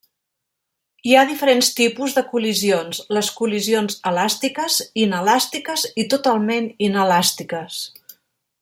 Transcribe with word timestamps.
Hi 1.09 1.11
ha 1.17 1.25
diferents 1.31 1.67
tipus 1.79 2.15
de 2.19 2.23
col·lisions, 2.31 3.01
les 3.17 3.29
col·lisions 3.41 3.99
elàstiques, 4.13 4.79
inelàstiques 5.05 5.85
i 6.05 6.07
totalment 6.15 6.71
inelàstiques. 6.89 7.83